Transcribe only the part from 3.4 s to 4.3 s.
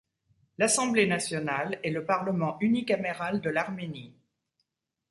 l'Arménie.